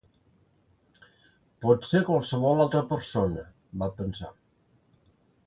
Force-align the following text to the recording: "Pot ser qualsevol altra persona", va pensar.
"Pot 1.65 1.85
ser 1.89 2.01
qualsevol 2.07 2.65
altra 2.65 2.83
persona", 2.95 3.45
va 3.85 3.93
pensar. 4.01 4.33